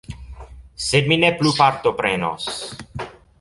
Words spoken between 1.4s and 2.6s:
plu partoprenos.